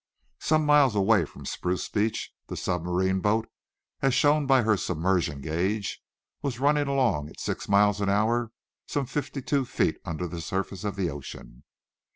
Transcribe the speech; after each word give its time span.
Some 0.39 0.65
miles 0.65 0.95
away 0.95 1.25
from 1.25 1.45
Spruce 1.45 1.87
Beach 1.87 2.33
the 2.47 2.57
submarine 2.57 3.19
boat, 3.19 3.47
as 4.01 4.15
shown 4.15 4.47
by 4.47 4.63
her 4.63 4.75
submersion 4.75 5.41
gauge, 5.41 6.01
was 6.41 6.59
running 6.59 6.87
along 6.87 7.29
at 7.29 7.39
six 7.39 7.69
miles 7.69 8.01
an 8.01 8.09
hour 8.09 8.51
some 8.87 9.05
fifty 9.05 9.43
two 9.43 9.63
feet 9.63 9.97
under 10.03 10.25
the 10.27 10.41
surface 10.41 10.83
of 10.83 10.95
the 10.95 11.11
ocean. 11.11 11.65